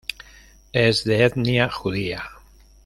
Es 0.73 1.03
de 1.03 1.23
etnia 1.25 1.69
judía. 1.69 2.23